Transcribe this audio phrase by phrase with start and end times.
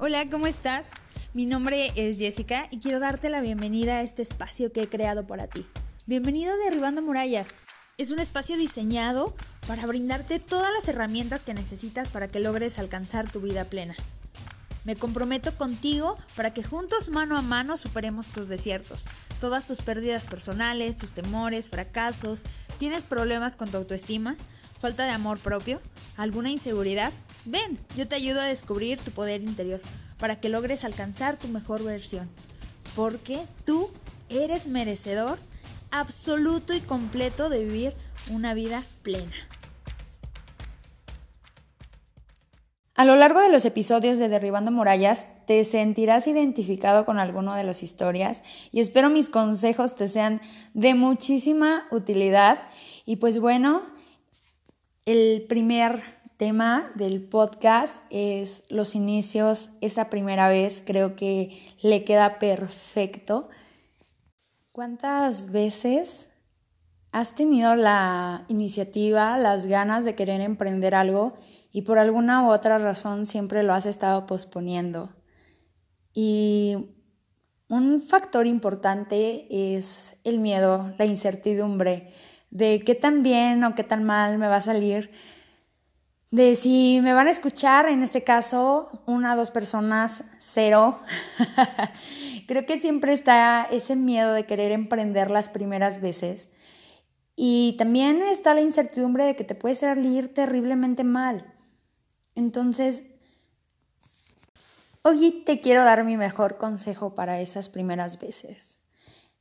[0.00, 0.92] Hola, ¿cómo estás?
[1.34, 5.26] Mi nombre es Jessica y quiero darte la bienvenida a este espacio que he creado
[5.26, 5.66] para ti.
[6.06, 7.58] Bienvenido a Derribando Murallas.
[7.96, 9.34] Es un espacio diseñado
[9.66, 13.96] para brindarte todas las herramientas que necesitas para que logres alcanzar tu vida plena.
[14.84, 19.04] Me comprometo contigo para que juntos mano a mano superemos tus desiertos,
[19.40, 22.44] todas tus pérdidas personales, tus temores, fracasos.
[22.78, 24.36] ¿Tienes problemas con tu autoestima?
[24.78, 25.80] ¿Falta de amor propio?
[26.16, 27.12] ¿Alguna inseguridad?
[27.44, 29.80] Ven, yo te ayudo a descubrir tu poder interior
[30.18, 32.28] para que logres alcanzar tu mejor versión.
[32.94, 33.90] Porque tú
[34.28, 35.38] eres merecedor
[35.90, 37.92] absoluto y completo de vivir
[38.30, 39.34] una vida plena.
[42.94, 47.62] A lo largo de los episodios de Derribando Murallas te sentirás identificado con alguno de
[47.62, 50.40] las historias y espero mis consejos te sean
[50.74, 52.58] de muchísima utilidad.
[53.06, 53.82] Y pues bueno,
[55.08, 56.02] el primer
[56.36, 63.48] tema del podcast es los inicios, esa primera vez, creo que le queda perfecto.
[64.70, 66.28] ¿Cuántas veces
[67.10, 71.32] has tenido la iniciativa, las ganas de querer emprender algo
[71.72, 75.08] y por alguna u otra razón siempre lo has estado posponiendo?
[76.12, 76.90] Y
[77.70, 82.12] un factor importante es el miedo, la incertidumbre
[82.50, 85.10] de qué tan bien o qué tan mal me va a salir
[86.30, 90.98] de si me van a escuchar, en este caso, una, dos personas, cero.
[92.46, 96.50] Creo que siempre está ese miedo de querer emprender las primeras veces.
[97.34, 101.54] Y también está la incertidumbre de que te puede salir terriblemente mal.
[102.34, 103.04] Entonces,
[105.02, 108.78] hoy te quiero dar mi mejor consejo para esas primeras veces.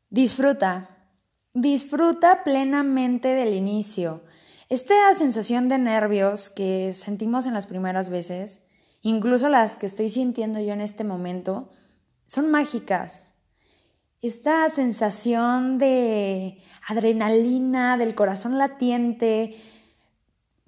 [0.10, 0.97] Disfruta,
[1.62, 4.22] disfruta plenamente del inicio.
[4.70, 8.62] Esta sensación de nervios que sentimos en las primeras veces,
[9.02, 11.70] incluso las que estoy sintiendo yo en este momento,
[12.28, 13.34] son mágicas.
[14.22, 19.56] Esta sensación de adrenalina, del corazón latiente,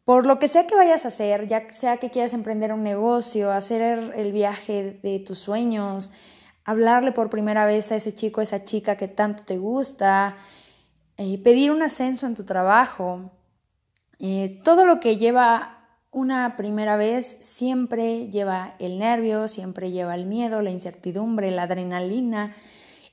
[0.06, 3.52] por lo que sea que vayas a hacer, ya sea que quieras emprender un negocio,
[3.52, 6.12] hacer el viaje de tus sueños,
[6.64, 10.36] hablarle por primera vez a ese chico, a esa chica que tanto te gusta,
[11.22, 13.30] eh, pedir un ascenso en tu trabajo,
[14.20, 20.26] eh, todo lo que lleva una primera vez siempre lleva el nervio, siempre lleva el
[20.26, 22.56] miedo, la incertidumbre, la adrenalina.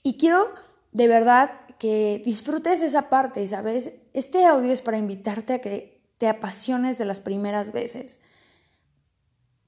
[0.05, 0.55] Y quiero
[0.93, 1.50] de verdad
[1.81, 3.91] que disfrutes esa parte, ¿sabes?
[4.12, 8.21] Este audio es para invitarte a que te apasiones de las primeras veces,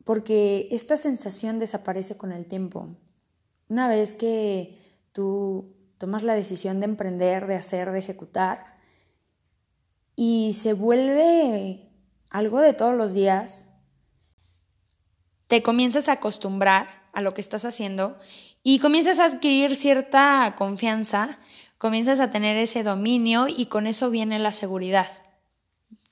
[0.05, 2.97] porque esta sensación desaparece con el tiempo.
[3.69, 4.79] Una vez que
[5.11, 8.79] tú tomas la decisión de emprender, de hacer, de ejecutar,
[10.17, 11.91] y se vuelve
[12.31, 13.69] algo de todos los días,
[15.47, 18.19] te comienzas a acostumbrar a lo que estás haciendo
[18.63, 21.39] y comienzas a adquirir cierta confianza,
[21.79, 25.09] comienzas a tener ese dominio y con eso viene la seguridad.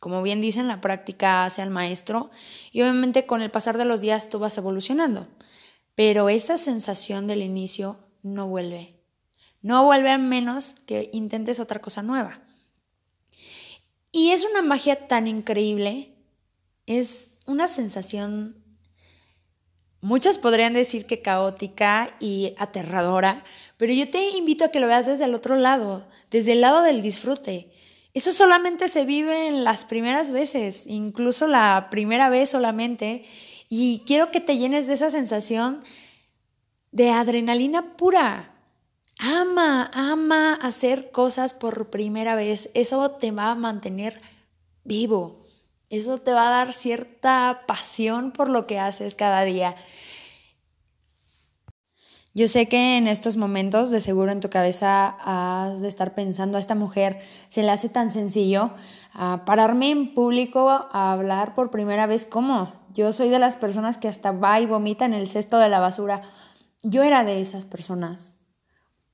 [0.00, 2.30] Como bien dicen, la práctica hace al maestro
[2.70, 5.26] y obviamente con el pasar de los días tú vas evolucionando,
[5.94, 8.95] pero esa sensación del inicio no vuelve.
[9.66, 12.38] No vuelve a menos que intentes otra cosa nueva.
[14.12, 16.14] Y es una magia tan increíble,
[16.86, 18.62] es una sensación,
[20.00, 23.42] muchos podrían decir que caótica y aterradora,
[23.76, 26.82] pero yo te invito a que lo veas desde el otro lado, desde el lado
[26.82, 27.72] del disfrute.
[28.14, 33.24] Eso solamente se vive en las primeras veces, incluso la primera vez solamente,
[33.68, 35.82] y quiero que te llenes de esa sensación
[36.92, 38.55] de adrenalina pura,
[39.18, 42.70] Ama, ama hacer cosas por primera vez.
[42.74, 44.20] Eso te va a mantener
[44.84, 45.44] vivo.
[45.88, 49.76] Eso te va a dar cierta pasión por lo que haces cada día.
[52.34, 56.58] Yo sé que en estos momentos de seguro en tu cabeza has de estar pensando
[56.58, 58.72] a esta mujer, se le hace tan sencillo
[59.46, 62.74] pararme en público a hablar por primera vez, ¿cómo?
[62.92, 65.80] Yo soy de las personas que hasta va y vomita en el cesto de la
[65.80, 66.22] basura.
[66.82, 68.35] Yo era de esas personas.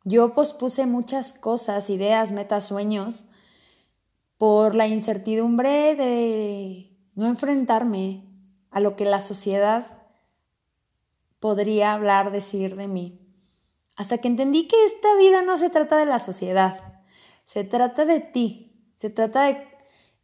[0.04, 3.26] Yo pospuse muchas cosas, ideas, metas, sueños,
[4.36, 8.24] por la incertidumbre de no enfrentarme
[8.70, 10.02] a lo que la sociedad
[11.38, 13.20] podría hablar, decir de mí.
[13.94, 17.02] Hasta que entendí que esta vida no se trata de la sociedad,
[17.44, 19.68] se trata de ti, se trata de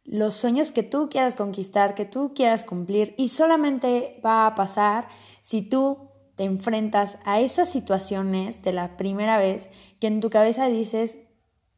[0.03, 5.07] los sueños que tú quieras conquistar, que tú quieras cumplir y solamente va a pasar
[5.39, 6.08] si tú
[6.39, 9.69] te enfrentas a esas situaciones de la primera vez
[9.99, 11.17] que en tu cabeza dices,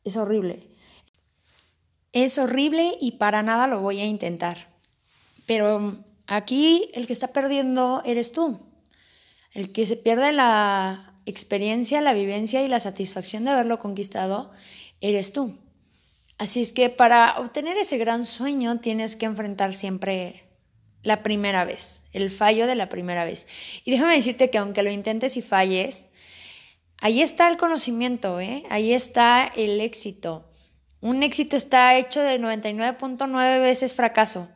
[0.03, 0.67] es horrible.
[2.11, 4.69] Es horrible y para nada lo voy a intentar.
[5.47, 8.59] Pero aquí el que está perdiendo eres tú.
[9.51, 14.51] El que se pierde la experiencia, la vivencia y la satisfacción de haberlo conquistado,
[14.99, 15.57] eres tú.
[16.37, 20.50] Así es que para obtener ese gran sueño tienes que enfrentar siempre
[21.03, 23.47] la primera vez, el fallo de la primera vez.
[23.83, 26.07] Y déjame decirte que aunque lo intentes y falles,
[26.97, 28.63] ahí está el conocimiento, ¿eh?
[28.69, 30.47] ahí está el éxito.
[31.01, 34.47] Un éxito está hecho de 99.9 veces fracaso.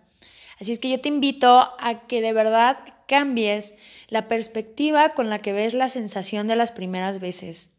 [0.59, 1.49] Así es que yo te invito
[1.79, 2.77] a que de verdad
[3.07, 3.75] cambies
[4.07, 7.73] la perspectiva con la que ves la sensación de las primeras veces.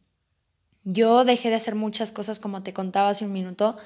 [0.85, 3.77] Yo dejé de hacer muchas cosas, como te contaba hace un minuto,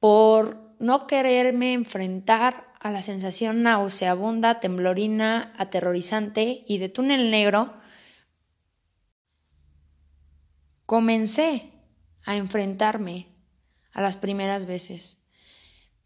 [0.00, 7.74] por no quererme enfrentar a la sensación nauseabunda, temblorina, aterrorizante y de túnel negro,
[10.84, 11.70] comencé
[12.24, 13.28] a enfrentarme
[13.92, 15.22] a las primeras veces.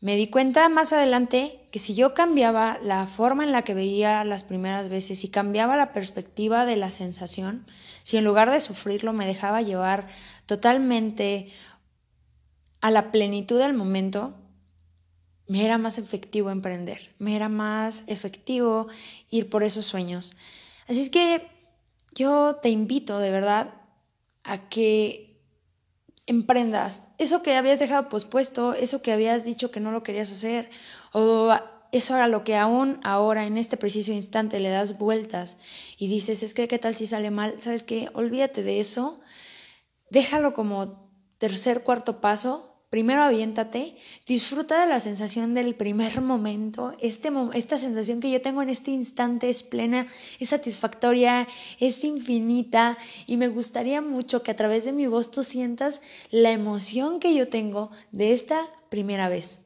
[0.00, 4.22] Me di cuenta más adelante que si yo cambiaba la forma en la que veía
[4.24, 7.66] las primeras veces y cambiaba la perspectiva de la sensación,
[8.02, 10.08] si en lugar de sufrirlo me dejaba llevar
[10.44, 11.50] totalmente
[12.82, 14.34] a la plenitud del momento,
[15.48, 18.88] me era más efectivo emprender, me era más efectivo
[19.30, 20.36] ir por esos sueños.
[20.88, 21.48] Así es que
[22.14, 23.74] yo te invito de verdad
[24.42, 25.40] a que
[26.26, 27.08] emprendas.
[27.18, 30.70] Eso que habías dejado pospuesto, eso que habías dicho que no lo querías hacer,
[31.12, 31.54] o
[31.92, 35.58] eso a lo que aún ahora en este preciso instante le das vueltas
[35.96, 39.20] y dices, es que qué tal si sale mal, sabes qué, olvídate de eso,
[40.10, 41.08] déjalo como
[41.38, 43.96] tercer, cuarto paso Primero aviéntate,
[44.26, 46.94] disfruta de la sensación del primer momento.
[47.00, 50.06] Este, esta sensación que yo tengo en este instante es plena,
[50.38, 51.48] es satisfactoria,
[51.80, 52.96] es infinita
[53.26, 56.00] y me gustaría mucho que a través de mi voz tú sientas
[56.30, 59.58] la emoción que yo tengo de esta primera vez.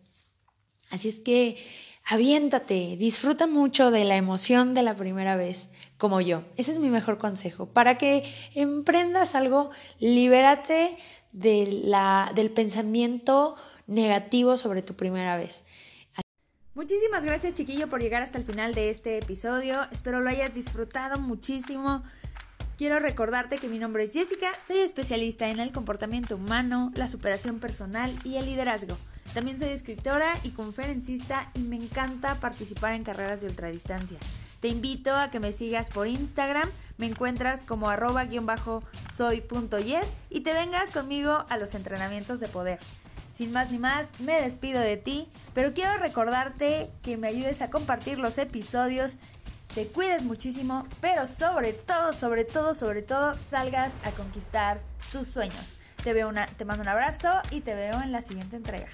[0.91, 1.59] Así es que
[2.05, 5.69] aviéntate, disfruta mucho de la emoción de la primera vez,
[5.99, 6.43] como yo.
[6.57, 7.67] Ese es mi mejor consejo.
[7.67, 8.25] Para que
[8.55, 9.71] emprendas algo,
[10.01, 10.97] libérate
[11.33, 13.57] de la, del pensamiento
[13.87, 15.65] negativo sobre tu primera vez.
[16.75, 19.87] Muchísimas gracias chiquillo por llegar hasta el final de este episodio.
[19.91, 22.03] Espero lo hayas disfrutado muchísimo.
[22.79, 27.59] Quiero recordarte que mi nombre es Jessica, soy especialista en el comportamiento humano, la superación
[27.59, 28.97] personal y el liderazgo.
[29.35, 34.19] También soy escritora y conferencista y me encanta participar en carreras de ultradistancia.
[34.61, 36.69] Te invito a que me sigas por Instagram,
[36.99, 42.79] me encuentras como arroba-soy.yes y te vengas conmigo a los entrenamientos de poder.
[43.33, 47.71] Sin más ni más, me despido de ti, pero quiero recordarte que me ayudes a
[47.71, 49.17] compartir los episodios,
[49.75, 54.81] te cuides muchísimo, pero sobre todo, sobre todo, sobre todo, salgas a conquistar
[55.13, 55.79] tus sueños.
[56.03, 58.89] Te, veo una, te mando un abrazo y te veo en la siguiente entrega.